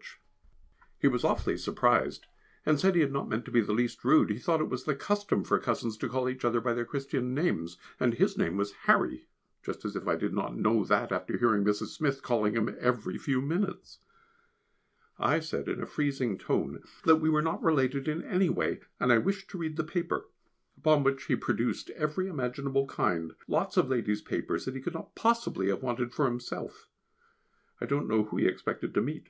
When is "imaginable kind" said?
22.26-23.34